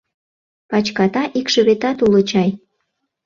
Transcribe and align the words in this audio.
Пачката 0.69 1.23
икшыветат 1.39 1.97
уло 2.05 2.21
чай?.. 2.29 2.49